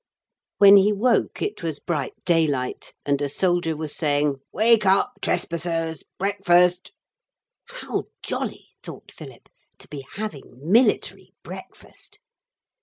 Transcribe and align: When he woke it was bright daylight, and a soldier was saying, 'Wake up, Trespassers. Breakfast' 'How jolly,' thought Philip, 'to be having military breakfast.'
When 0.57 0.77
he 0.77 0.91
woke 0.91 1.43
it 1.43 1.61
was 1.61 1.77
bright 1.77 2.15
daylight, 2.25 2.91
and 3.05 3.21
a 3.21 3.29
soldier 3.29 3.77
was 3.77 3.95
saying, 3.95 4.37
'Wake 4.51 4.83
up, 4.83 5.11
Trespassers. 5.21 6.03
Breakfast' 6.17 6.91
'How 7.69 8.05
jolly,' 8.25 8.69
thought 8.81 9.11
Philip, 9.11 9.47
'to 9.77 9.87
be 9.89 10.03
having 10.15 10.57
military 10.59 11.33
breakfast.' 11.43 12.17